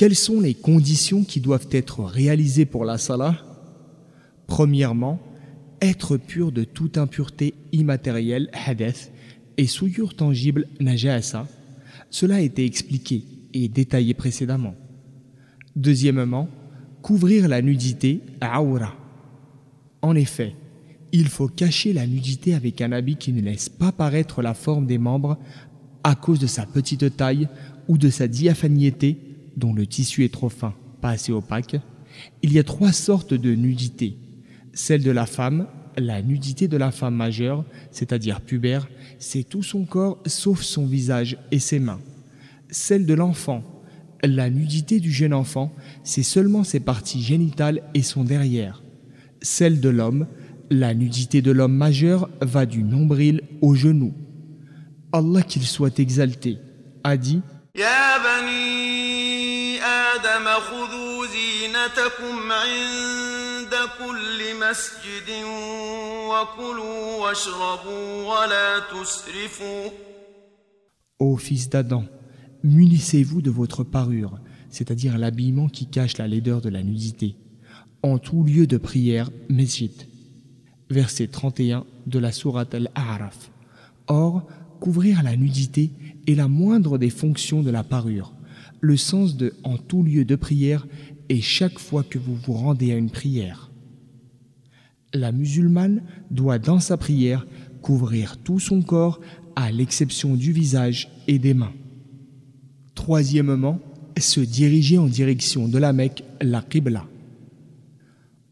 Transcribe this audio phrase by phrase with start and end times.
[0.00, 3.36] Quelles sont les conditions qui doivent être réalisées pour la salah?
[4.46, 5.20] Premièrement,
[5.82, 9.12] être pur de toute impureté immatérielle, hadith,
[9.58, 11.46] et souillure tangible, najasa.
[12.08, 14.74] Cela a été expliqué et détaillé précédemment.
[15.76, 16.48] Deuxièmement,
[17.02, 18.94] couvrir la nudité, aura.
[20.00, 20.54] En effet,
[21.12, 24.86] il faut cacher la nudité avec un habit qui ne laisse pas paraître la forme
[24.86, 25.36] des membres
[26.04, 27.50] à cause de sa petite taille
[27.86, 31.76] ou de sa diaphaniété dont le tissu est trop fin, pas assez opaque.
[32.42, 34.16] Il y a trois sortes de nudité.
[34.72, 39.84] Celle de la femme, la nudité de la femme majeure, c'est-à-dire pubère, c'est tout son
[39.84, 42.00] corps sauf son visage et ses mains.
[42.70, 43.64] Celle de l'enfant,
[44.22, 45.72] la nudité du jeune enfant,
[46.04, 48.82] c'est seulement ses parties génitales et son derrière.
[49.42, 50.26] Celle de l'homme,
[50.70, 54.14] la nudité de l'homme majeur va du nombril au genou.
[55.12, 56.58] Allah qu'il soit exalté,
[57.02, 57.40] a dit
[71.18, 72.04] Ô fils d'Adam,
[72.64, 74.38] munissez-vous de votre parure,
[74.70, 77.36] c'est-à-dire l'habillement qui cache la laideur de la nudité,
[78.02, 79.92] en tout lieu de prière, mesjid
[80.90, 83.50] verset 31 de la sourate Al-A'raf.
[84.08, 84.46] Or,
[84.80, 85.92] couvrir la nudité
[86.26, 88.34] est la moindre des fonctions de la parure
[88.81, 90.87] Le sens de en tout lieu de prière
[91.29, 93.71] est chaque fois que vous vous rendez à une prière.
[95.13, 97.45] La musulmane doit dans sa prière
[97.81, 99.19] couvrir tout son corps
[99.55, 101.73] à l'exception du visage et des mains.
[102.95, 103.79] Troisièmement,
[104.17, 107.05] se diriger en direction de la Mecque, la Qibla.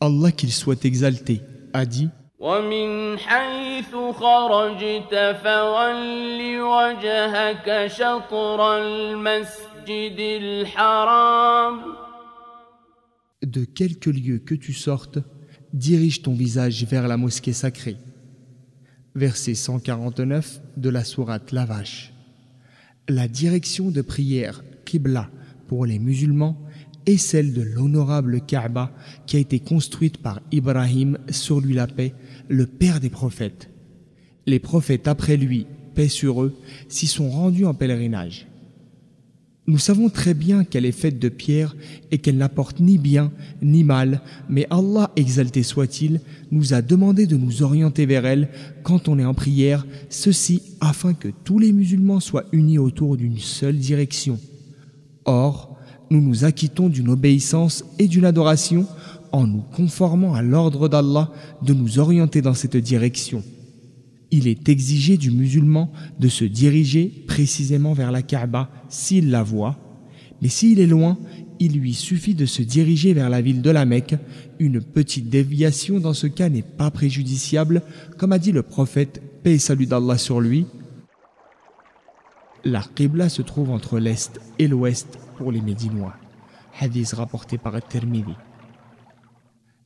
[0.00, 1.40] Allah qu'il soit exalté
[1.72, 9.71] a dit « ومن حيث خرجت فول وجهك شطر المسجد الحرام
[13.41, 15.19] de quelque lieu que tu sortes,
[15.73, 17.97] dirige ton visage vers la mosquée sacrée.
[19.15, 22.13] Verset 149 de la sourate La Vache.
[23.09, 25.29] La direction de prière Qibla
[25.67, 26.57] pour les musulmans
[27.05, 28.93] est celle de l'honorable Kaaba
[29.25, 32.13] qui a été construite par Ibrahim, sur lui la paix,
[32.47, 33.69] le père des prophètes.
[34.45, 36.55] Les prophètes après lui, paix sur eux,
[36.87, 38.47] s'y sont rendus en pèlerinage.
[39.65, 41.75] Nous savons très bien qu'elle est faite de pierre
[42.11, 43.31] et qu'elle n'apporte ni bien
[43.61, 46.19] ni mal, mais Allah, exalté soit-il,
[46.51, 48.49] nous a demandé de nous orienter vers elle
[48.83, 53.37] quand on est en prière, ceci afin que tous les musulmans soient unis autour d'une
[53.37, 54.37] seule direction.
[55.23, 55.77] Or,
[56.09, 58.85] nous nous acquittons d'une obéissance et d'une adoration
[59.31, 61.31] en nous conformant à l'ordre d'Allah
[61.61, 63.41] de nous orienter dans cette direction.
[64.35, 69.77] Il est exigé du musulman de se diriger précisément vers la Kaaba s'il la voit,
[70.41, 71.19] mais s'il est loin,
[71.59, 74.15] il lui suffit de se diriger vers la ville de la Mecque.
[74.57, 77.83] Une petite déviation dans ce cas n'est pas préjudiciable,
[78.17, 80.65] comme a dit le prophète, paix et salut d'Allah sur lui.
[82.65, 86.15] La Qibla se trouve entre l'Est et l'Ouest pour les Médinois.
[86.79, 88.33] Hadith rapporté par At-Tirmidhi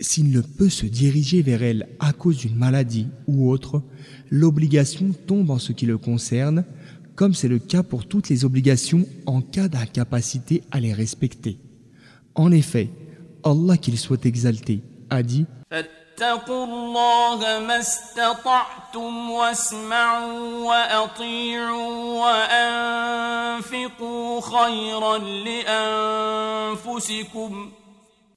[0.00, 3.82] s'il ne peut se diriger vers elle à cause d'une maladie ou autre,
[4.30, 6.64] l'obligation tombe en ce qui le concerne,
[7.16, 11.58] comme c'est le cas pour toutes les obligations en cas d'incapacité à les respecter.
[12.34, 12.90] En effet,
[13.42, 15.46] Allah qu'il soit exalté a dit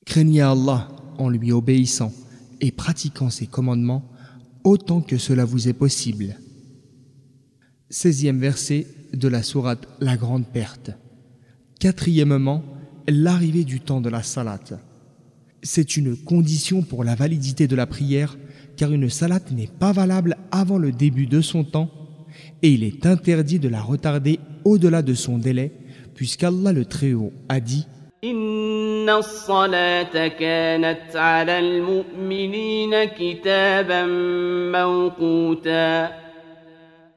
[0.05, 0.87] Craignez Allah
[1.21, 2.11] en lui obéissant
[2.59, 4.03] et pratiquant ses commandements
[4.63, 6.37] autant que cela vous est possible.
[7.91, 10.91] 16e verset de la sourate La Grande Perte.
[11.79, 12.63] Quatrièmement,
[13.07, 14.73] l'arrivée du temps de la salate.
[15.63, 18.37] C'est une condition pour la validité de la prière
[18.77, 21.91] car une salate n'est pas valable avant le début de son temps
[22.63, 25.71] et il est interdit de la retarder au-delà de son délai
[26.15, 27.85] puisqu'Allah le Très-Haut a dit«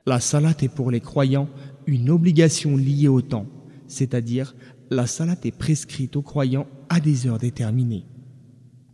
[0.07, 1.49] la salat est pour les croyants
[1.87, 3.47] une obligation liée au temps,
[3.89, 4.55] c'est-à-dire
[4.91, 8.07] la salat est prescrite aux croyants à des heures déterminées.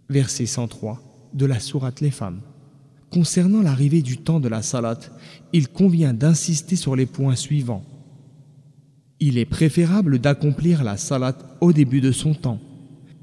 [0.08, 1.00] Verset 103
[1.34, 2.40] de la sourate Les Femmes.
[3.10, 4.98] Concernant l'arrivée du temps de la salat,
[5.52, 7.84] il convient d'insister sur les points suivants
[9.20, 12.58] il est préférable d'accomplir la salat au début de son temps.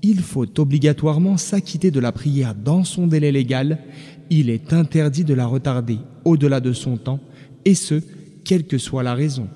[0.04, 3.80] Il faut obligatoirement s'acquitter de la prière dans son délai légal.
[4.30, 7.20] Il est interdit de la retarder au-delà de son temps,
[7.66, 8.02] et ce,
[8.44, 9.48] quelle que soit la raison.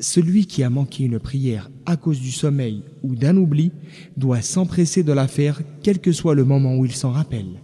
[0.00, 3.72] Celui qui a manqué une prière à cause du sommeil ou d'un oubli
[4.16, 7.60] doit s'empresser de la faire quel que soit le moment où il s'en rappelle.